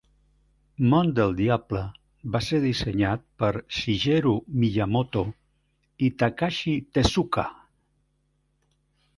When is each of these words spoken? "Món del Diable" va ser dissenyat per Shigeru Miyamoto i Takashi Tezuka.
"Món 0.91 1.09
del 1.17 1.33
Diable" 1.39 1.81
va 2.35 2.41
ser 2.45 2.61
dissenyat 2.63 3.23
per 3.43 3.51
Shigeru 3.81 4.33
Miyamoto 4.63 5.25
i 6.09 6.11
Takashi 6.23 6.75
Tezuka. 6.99 7.47